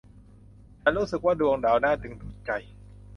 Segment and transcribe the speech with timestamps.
[0.81, 2.51] ฉันรู้สึกว่าดวงดาวน่าดึงดูดใจ